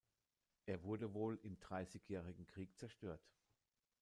Er 0.65 0.81
wurde 0.81 1.13
wohl 1.13 1.39
im 1.43 1.59
Dreißigjährigen 1.59 2.47
Krieg 2.47 2.75
zerstört. 2.75 3.21